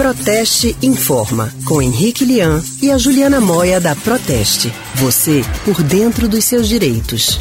[0.00, 4.72] Proteste Informa, com Henrique Lian e a Juliana Moia da Proteste.
[4.94, 7.38] Você por dentro dos seus direitos.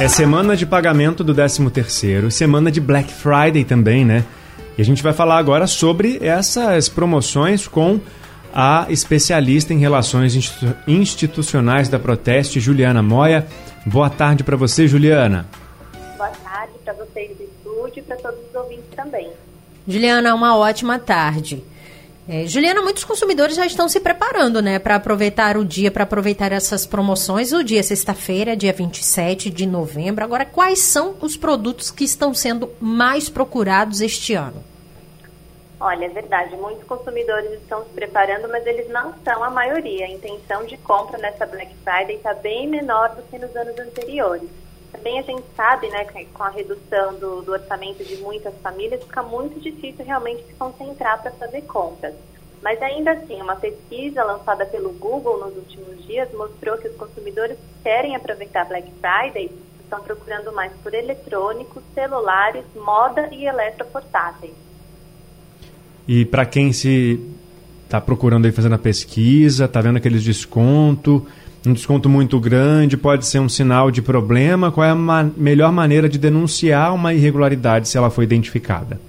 [0.00, 4.24] É semana de pagamento do 13 terceiro, semana de Black Friday também, né?
[4.78, 8.00] E a gente vai falar agora sobre essas promoções com
[8.54, 10.34] a especialista em relações
[10.88, 13.46] institucionais da Proteste, Juliana Moia.
[13.84, 15.46] Boa tarde para você, Juliana.
[16.16, 19.28] Boa tarde para vocês do estúdio e para todos os ouvintes também.
[19.86, 21.62] Juliana, uma ótima tarde.
[22.28, 26.50] É, Juliana, muitos consumidores já estão se preparando, né, para aproveitar o dia, para aproveitar
[26.50, 27.52] essas promoções.
[27.52, 30.24] O dia sexta-feira, dia 27 de novembro.
[30.24, 34.64] Agora, quais são os produtos que estão sendo mais procurados este ano?
[35.78, 40.06] Olha, é verdade, muitos consumidores estão se preparando, mas eles não são a maioria.
[40.06, 44.48] A intenção de compra nessa Black Friday está bem menor do que nos anos anteriores.
[44.92, 49.02] Também a gente sabe, né, que com a redução do, do orçamento de muitas famílias,
[49.02, 52.14] fica muito difícil realmente se concentrar para fazer compras.
[52.62, 57.56] Mas ainda assim, uma pesquisa lançada pelo Google nos últimos dias mostrou que os consumidores
[57.56, 64.52] que querem aproveitar Black Friday estão procurando mais por eletrônicos, celulares, moda e eletroportáteis.
[66.08, 67.20] E para quem se
[67.84, 71.26] está procurando aí fazendo a pesquisa, está vendo aqueles desconto,
[71.68, 74.70] um desconto muito grande pode ser um sinal de problema?
[74.70, 79.00] Qual é a ma melhor maneira de denunciar uma irregularidade se ela foi identificada?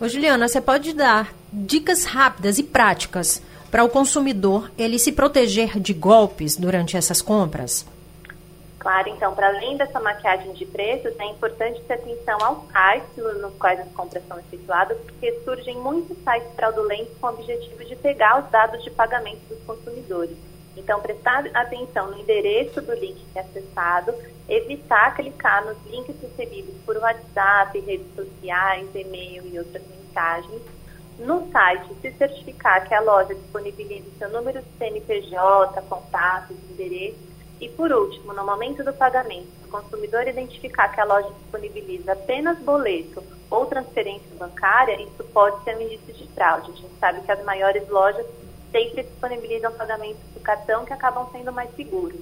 [0.01, 5.77] Ô Juliana, você pode dar dicas rápidas e práticas para o consumidor ele se proteger
[5.79, 7.85] de golpes durante essas compras?
[8.79, 13.53] Claro, então, para além dessa maquiagem de preços, é importante ter atenção aos sites nos
[13.55, 18.41] quais as compras são efetuadas, porque surgem muitos sites fraudulentos com o objetivo de pegar
[18.41, 20.37] os dados de pagamento dos consumidores.
[20.77, 24.13] Então, prestar atenção no endereço do link que é acessado,
[24.47, 30.61] evitar clicar nos links recebidos por WhatsApp, redes sociais, e-mail e outras mensagens.
[31.19, 37.28] No site, se certificar que a loja disponibiliza seu número de CNPJ, contatos, endereço
[37.59, 42.13] e, por último, no momento do pagamento, se o consumidor identificar que a loja disponibiliza
[42.13, 46.71] apenas boleto ou transferência bancária, isso pode ser um indício de fraude.
[46.71, 48.25] A gente sabe que as maiores lojas
[48.71, 52.19] sempre disponibilizam pagamentos do cartão que acabam sendo mais seguros.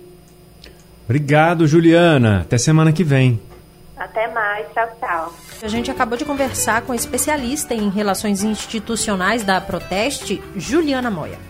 [1.05, 2.41] Obrigado, Juliana.
[2.41, 3.39] Até semana que vem.
[3.95, 4.67] Até mais.
[4.73, 5.33] Tchau, tchau.
[5.61, 11.47] A gente acabou de conversar com a especialista em relações institucionais da Proteste, Juliana Moia.